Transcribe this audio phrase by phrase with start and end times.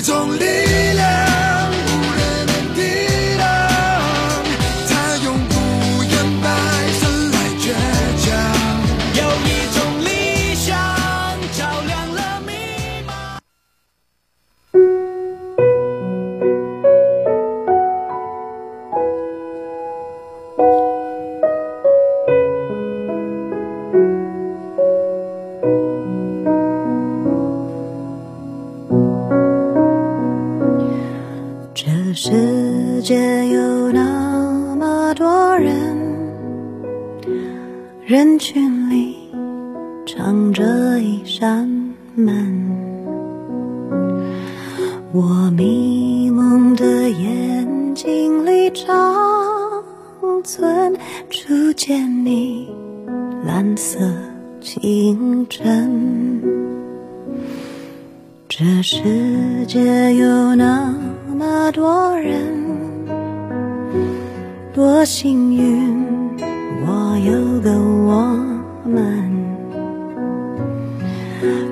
[0.00, 0.69] 一种力。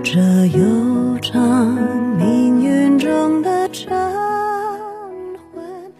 [0.02, 1.74] 这悠长
[2.16, 3.90] 命运中的晨
[5.52, 5.92] 昏。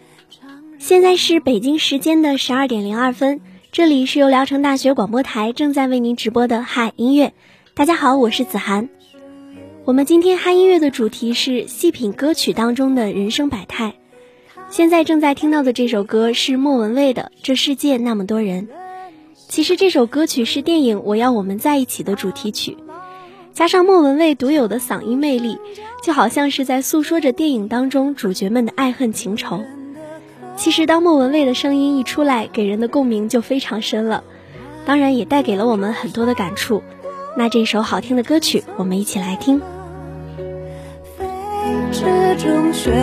[0.79, 7.33] 现在是北京时间的十二点零二分，这里是由聊城大学广播台正在为您直播的嗨音乐。
[7.75, 8.89] 大家好，我是子涵。
[9.85, 13.93] 我们今天嗨音乐的主题是细品歌曲当中的人生百态。
[14.71, 18.67] 现在正在听到的这首歌是莫文蔚的《这世界那么多人》。
[19.47, 22.75] 其实这首歌曲是电影《我要我们在一起》的主题曲，
[23.59, 25.59] 加上莫文蔚独有的嗓音魅力，
[26.01, 29.65] 就好像是在诉说着电影当中主角们的爱恨情仇。
[30.55, 34.23] 其实当莫文蔚的声音一出来，给人的共鸣就非常深了，
[34.85, 36.83] 当然也带给了我们很多的感触。
[37.35, 39.61] 那这首好听的歌曲，我们一起来听。
[41.91, 42.05] 之
[42.37, 42.93] 中旋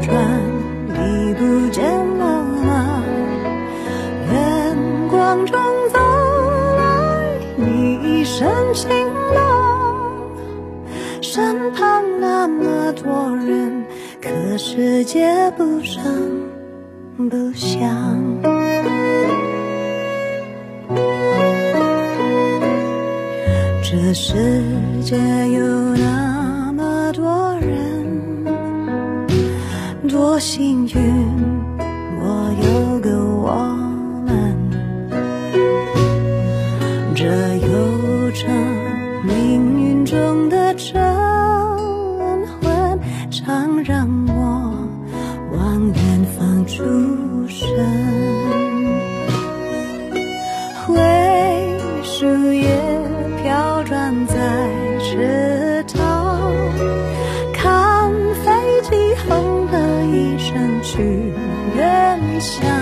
[0.00, 0.16] 转，
[0.88, 3.02] 你不见了吗？
[4.32, 4.76] 远
[5.10, 5.60] 光中
[5.92, 5.98] 走
[6.78, 8.88] 来，你一身晴
[9.34, 9.59] 朗。
[11.40, 13.82] 身旁那么多人，
[14.20, 16.02] 可世界不声
[17.16, 17.80] 不响。
[23.82, 24.36] 这世
[25.02, 25.16] 界
[25.48, 28.44] 有那么多人。
[30.10, 30.94] 多幸运，
[32.20, 33.50] 我有个我
[34.26, 34.54] 们。
[37.14, 37.24] 这
[37.56, 38.50] 悠长
[39.24, 39.32] 命
[39.80, 40.59] 运中的
[60.90, 60.98] 去
[61.76, 62.79] 远乡。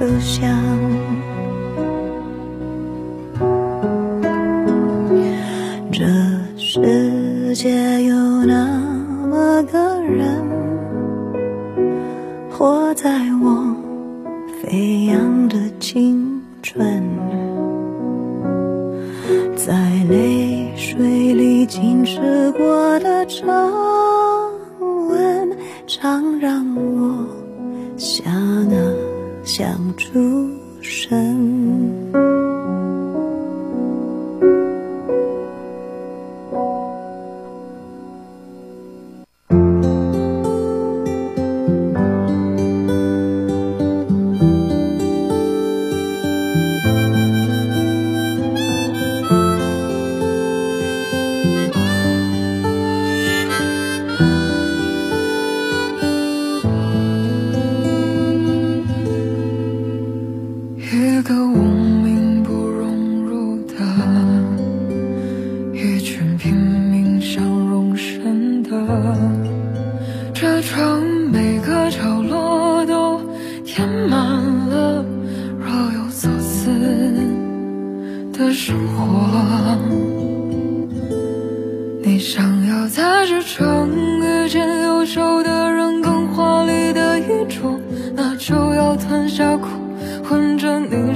[0.00, 0.89] 不想，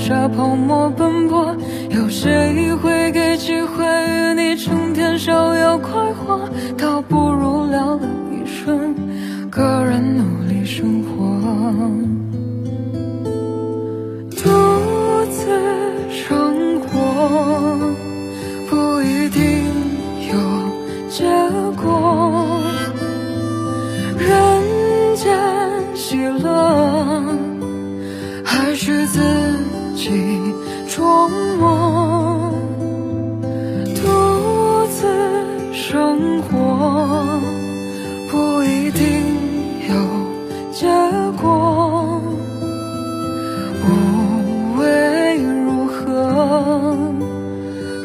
[0.09, 1.57] 泡沫奔波，
[1.91, 6.41] 有谁会给机会与你成天逍遥快活？
[6.77, 8.95] 倒不如聊了一瞬，
[9.51, 11.15] 个人努力生活，
[14.31, 15.74] 独自
[31.05, 31.29] 琢
[31.59, 32.51] 磨，
[33.95, 34.01] 独
[34.87, 35.05] 自
[35.75, 37.39] 生活
[38.31, 39.03] 不一定
[39.87, 39.93] 有
[40.73, 40.87] 结
[41.43, 42.19] 果。
[43.83, 43.87] 无
[44.79, 46.97] 谓如何，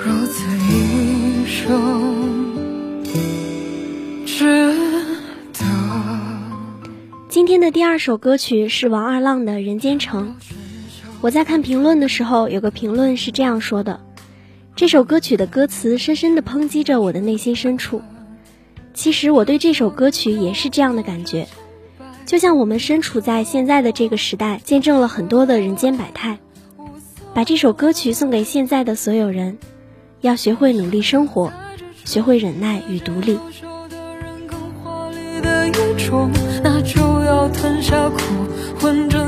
[0.04, 1.56] 如此一生
[4.25, 4.44] 值
[5.54, 5.63] 得。
[7.30, 10.36] 今天的第二首歌曲是王二浪的《人间城》。
[11.21, 14.00] 我在看评论的时候，有个评论是这样说的：
[14.75, 18.01] 这首歌曲的歌词深深地抨击着我的内心深处。
[18.94, 21.48] 其实我对这首歌曲也是这样的感觉，
[22.25, 26.39] 就像我们身处在现在的这个时代，见证了很多的人间百态。
[27.33, 29.57] 把这首歌曲送给现在的所有人，
[30.21, 31.51] 要学会努力生活，
[32.06, 33.38] 学会忍耐与独立。
[36.63, 38.19] 那就要吞下苦。
[38.80, 39.19] 混着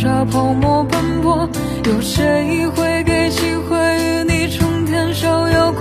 [0.00, 1.50] 沙泡沫奔波，
[1.86, 5.72] 有谁会给机会与你成天逍遥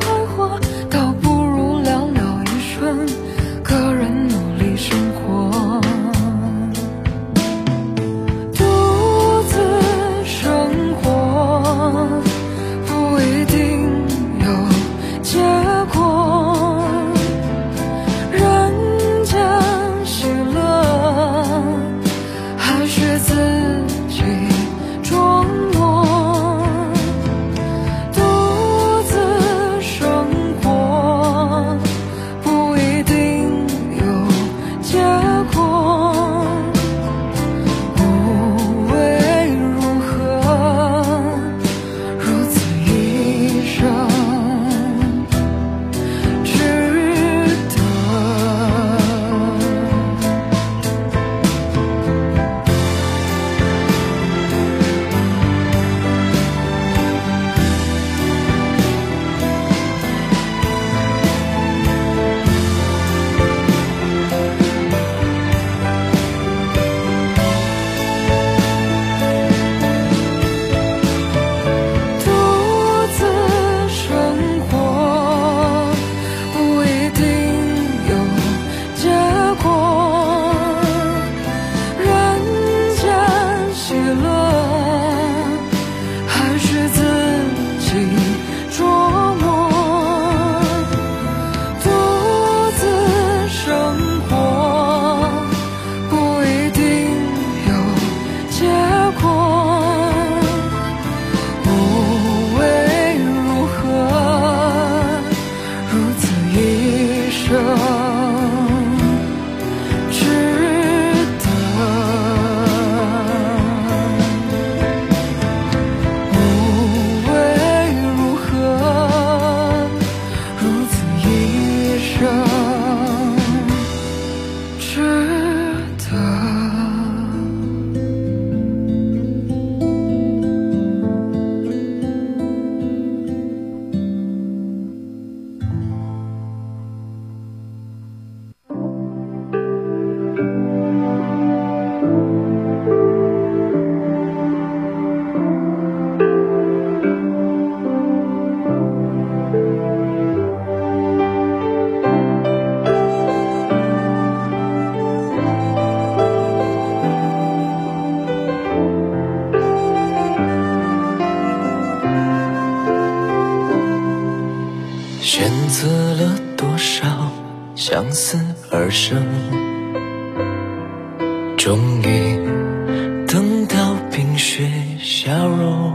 [171.67, 174.63] 终于等到冰雪
[175.01, 175.91] 消融。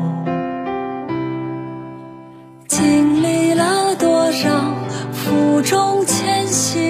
[2.69, 4.50] 经历了多少
[5.14, 6.82] 负重前行，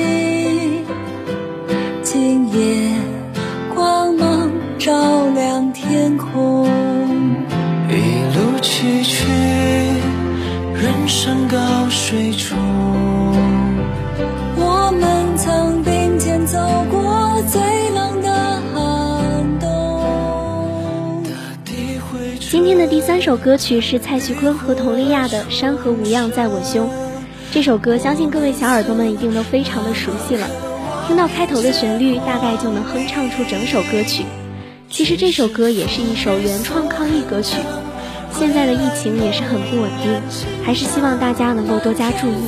[23.05, 26.87] 三首歌曲是蔡徐坤和佟丽娅的《山河无恙在我胸》。
[27.51, 30.47] 这首歌相信各位小耳朵们一定都非常的熟悉了，
[31.09, 34.23] 听到开头的旋律，大概就能哼唱出整首歌曲。
[34.89, 37.57] 其实这首歌也是一首原创抗疫歌曲。
[38.31, 40.23] 现在的疫情也是很不稳定，
[40.65, 42.47] 还是希望大家能够多加注意。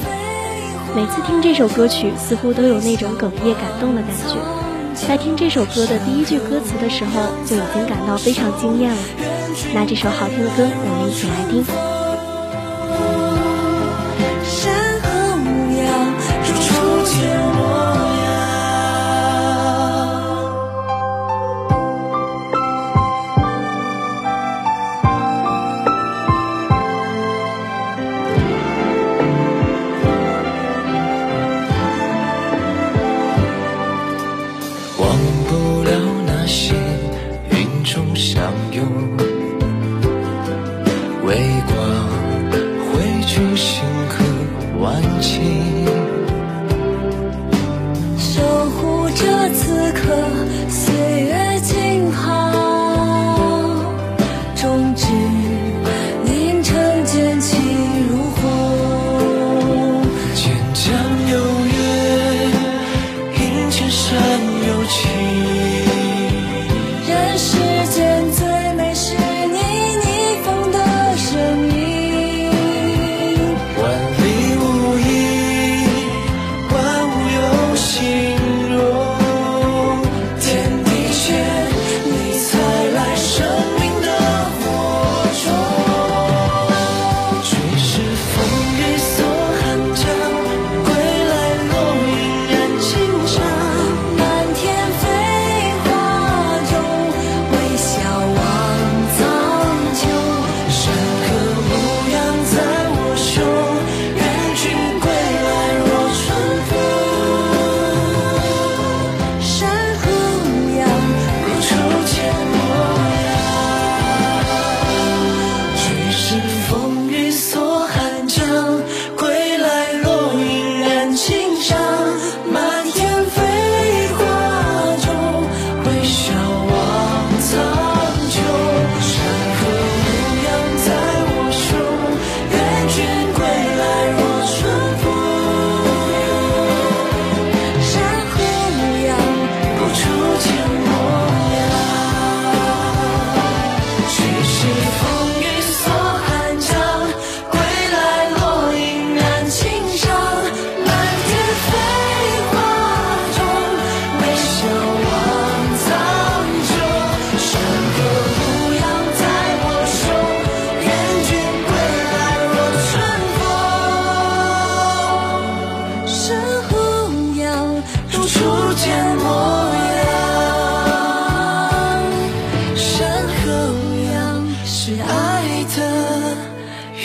[0.94, 4.36] 每次听这首歌曲，似乎都有那种哽咽感动的感觉。
[5.08, 9.02] 在听这首歌的第一句歌词的时候，就已经感到非常惊艳了。
[9.72, 12.03] 那这首好听的歌，我们一起来听。
[67.36, 67.73] 人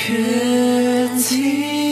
[0.10, 1.89] 别轻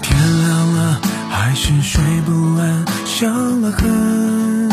[0.00, 1.00] 天亮了
[1.30, 4.68] 还是睡不安，想了很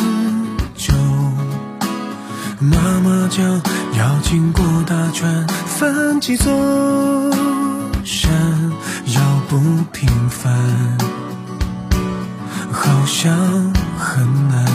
[0.75, 0.94] 久。
[2.60, 3.46] 妈妈讲
[3.98, 6.51] 要经过大川，翻几座
[8.03, 8.32] 山，
[9.08, 9.60] 要不
[9.92, 10.51] 平凡，
[12.72, 13.34] 好像
[13.98, 14.65] 很难。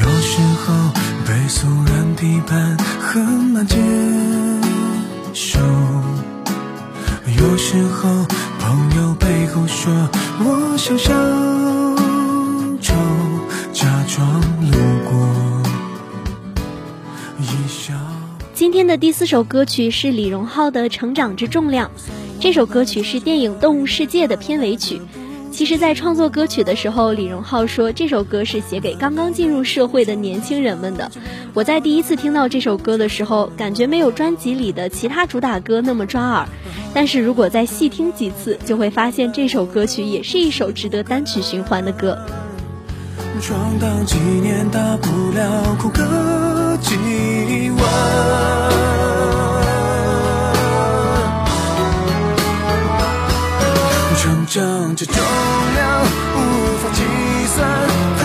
[0.00, 0.74] 有时候
[1.26, 3.76] 被俗人批判，很难接
[5.32, 5.58] 受。
[7.36, 8.26] 有时候
[8.58, 9.92] 朋友背后说
[10.40, 11.12] 我像小
[12.80, 12.94] 丑，
[13.72, 14.76] 假装路
[15.08, 15.62] 过
[17.40, 17.92] 一笑。
[18.52, 21.88] 今天的第四首歌曲是李荣浩的《成长之重量》，
[22.40, 25.00] 这首歌曲是电影《动物世界》的片尾曲。
[25.54, 31.08] 其实，在创作歌曲的时候，李荣浩说这首歌是写给刚刚进入社会的年轻人们的。
[31.52, 36.48] 我在第一次听到这首歌的时候，感觉没有专辑里的其他主打歌那么抓耳，
[36.92, 42.18] 但是如果再细听几次，就会发现这首歌曲也是一首值得单曲循环的歌。
[43.40, 46.96] 闯荡几年，大不了哭个几
[47.78, 49.43] 晚。
[54.54, 57.02] 这重量无法计
[57.56, 58.23] 算，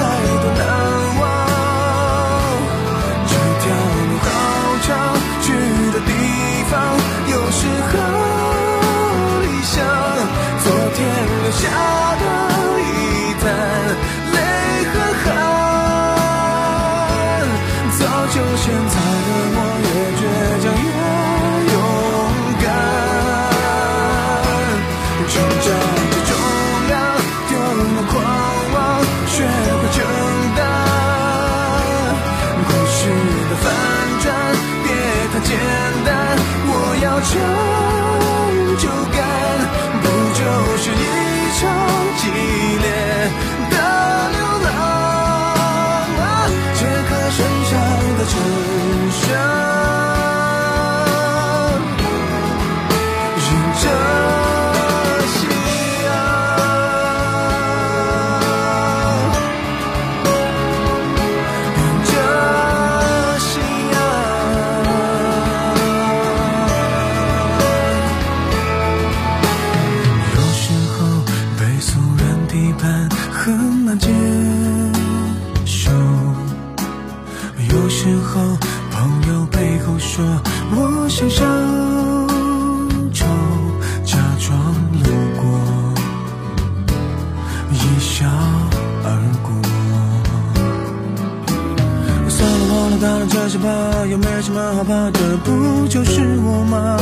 [93.30, 96.98] 这些怕，又没什么好怕的，不就是我吗？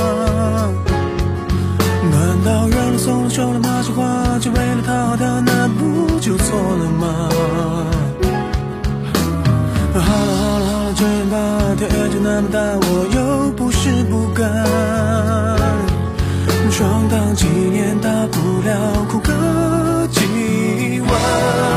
[2.12, 7.30] 难道认了怂了说了那些话，就为了讨好他，那不就错了吗？
[9.94, 11.36] 好了好了好了，这样吧，
[11.78, 14.46] 天就那么大，我又不是不敢。
[16.72, 21.77] 闯荡几年，大不了哭个几晚。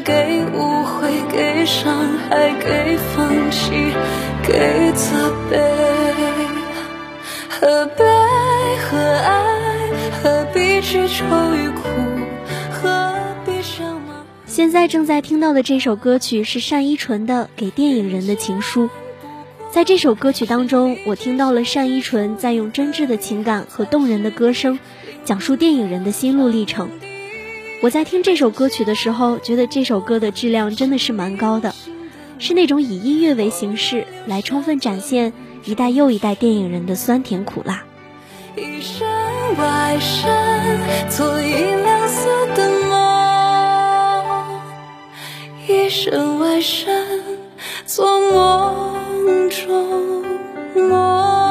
[0.00, 3.70] 给误会、给伤害、给放弃、
[4.42, 5.58] 给责备。
[7.48, 8.04] 何悲
[8.82, 9.90] 何爱？
[10.22, 11.82] 何必去愁与苦？
[12.70, 13.14] 何
[13.46, 14.24] 必想吗？
[14.46, 18.84] 现在正在听到的这首歌曲是单依纯的《给电影人的情书》。
[19.70, 24.78] 在这首歌曲当中，我听到了单依纯在用真挚的情感和动人的歌声，
[25.24, 26.90] 讲述电影人的心路历程。
[27.84, 31.74] 我在听这首歌曲的时候，觉得这首歌的质量真的是蛮高的，
[32.38, 35.34] 是那种以音乐为形式来充分展现
[35.66, 37.84] 一代又一代电影人的酸甜苦辣。
[38.56, 39.06] 一身
[39.58, 40.32] 外身，
[41.10, 44.24] 做一两色的梦，
[45.68, 47.04] 一身外身，
[47.84, 50.24] 做梦中
[50.88, 51.43] 梦。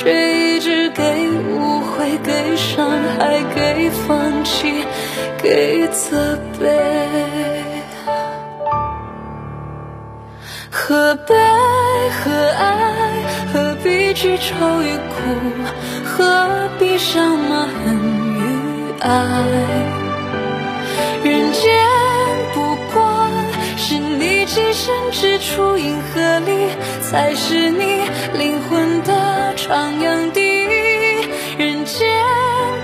[0.00, 4.84] 却一直给误会、给伤害、给放弃、
[5.42, 6.68] 给责备。
[10.70, 11.34] 何悲
[12.10, 12.70] 何爱？
[13.52, 15.16] 何必去愁与苦？
[16.04, 17.96] 何必伤吗恨
[18.36, 19.42] 与爱？
[21.24, 21.87] 人间
[24.58, 26.68] 你寄身之处，银河里
[27.00, 28.02] 才是你
[28.36, 30.40] 灵魂的徜徉地。
[31.56, 32.08] 人间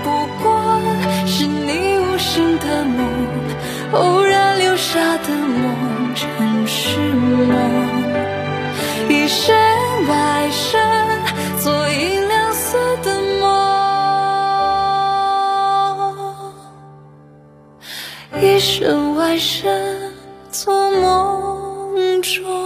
[0.01, 0.79] 不过
[1.25, 3.05] 是你无心的梦，
[3.91, 7.59] 偶然留下的梦，尘世梦。
[9.09, 9.53] 一身
[10.07, 10.81] 外身，
[11.59, 13.43] 做银两色的梦。
[18.41, 19.94] 一身外身，
[22.25, 22.64] 中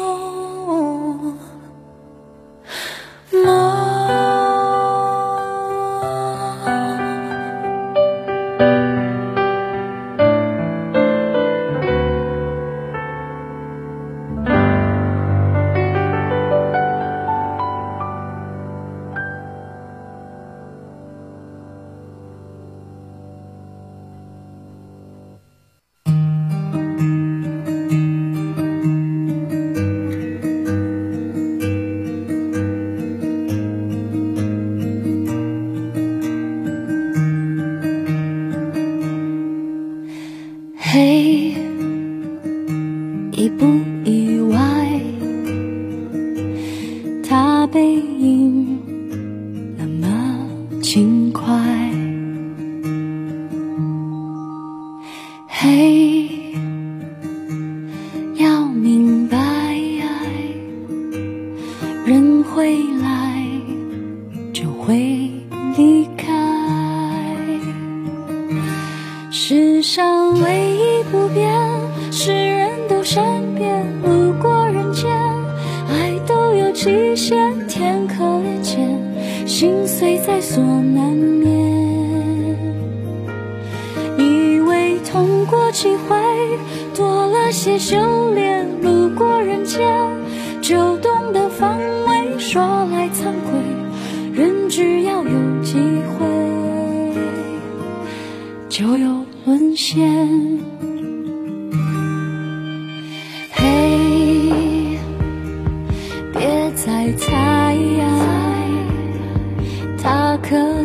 [55.59, 56.18] Hey.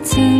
[0.04, 0.33] 此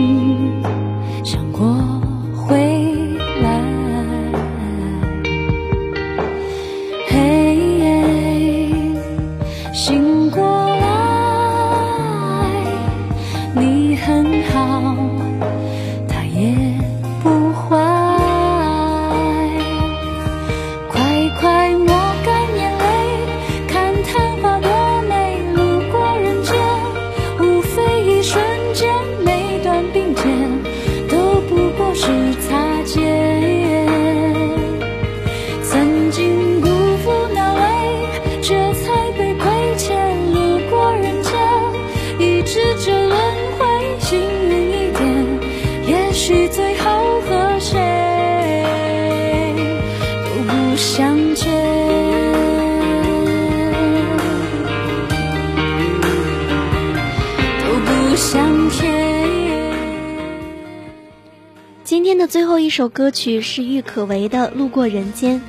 [62.35, 65.41] 最后一首歌曲是郁可唯的路过人间，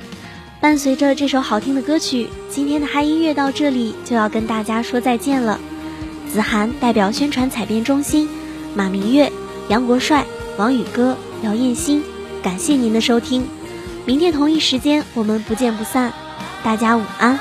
[0.60, 5.58] 伴随着这首好听的歌曲，今天的嗨音乐到这里就要跟大家说再见了。
[6.32, 8.28] 子涵代表宣传采编中心，
[8.72, 9.32] 马明月、
[9.68, 10.24] 杨国帅、
[10.58, 12.00] 王宇哥、姚艳新，
[12.40, 13.44] 感谢您的收听。
[14.04, 16.12] 明天同一时间，我们不见不散，
[16.62, 17.36] 大家午安。